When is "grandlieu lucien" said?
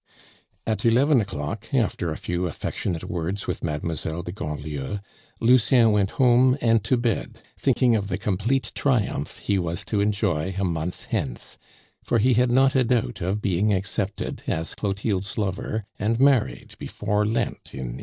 4.31-5.91